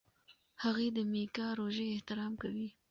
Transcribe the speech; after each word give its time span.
هغې 0.63 0.87
د 0.95 0.97
میکا 1.11 1.47
روژې 1.59 1.85
احترام 1.93 2.33
کوي. 2.41 2.67